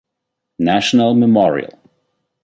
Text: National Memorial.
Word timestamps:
National 0.57 1.13
Memorial. 1.13 1.77